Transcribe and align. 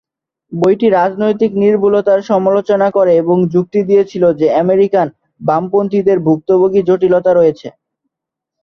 বইটি 0.51 0.87
রাজনৈতিক 0.91 1.51
নির্ভুলতার 1.63 2.19
সমালোচনা 2.29 2.87
করে 2.97 3.11
এবং 3.21 3.37
যুক্তি 3.53 3.79
দিয়েছিল 3.89 4.23
যে 4.39 4.47
আমেরিকান 4.61 5.07
বামপন্থীদের 5.41 6.17
ভুক্তভোগী 6.27 6.81
জটিলতা 6.87 7.31
রয়েছে। 7.33 7.67